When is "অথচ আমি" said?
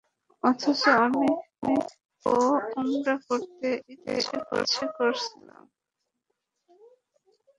0.43-1.31